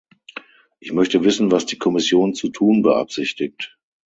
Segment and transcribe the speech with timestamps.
[0.79, 3.77] Ich möchte wissen, was die Kommission zu tun beabsichtigt.